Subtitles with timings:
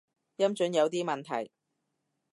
[0.37, 1.51] 音準有啲問題